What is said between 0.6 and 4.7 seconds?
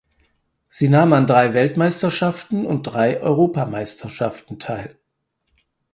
Sie nahm an drei Weltmeisterschaften und drei Europameisterschaften